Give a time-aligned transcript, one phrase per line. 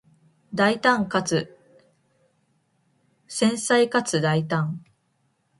[0.51, 1.05] 繊細
[3.87, 4.83] かつ大胆